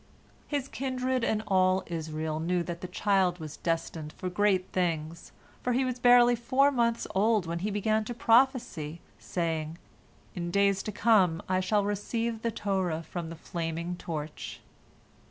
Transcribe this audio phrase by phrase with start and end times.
[0.47, 5.31] His kindred and all Israel knew that the child was destined for great things,
[5.61, 9.77] for he was barely four months old when he began to prophesy, saying,
[10.33, 14.61] "In days to come I shall receive the Torah from the flaming torch."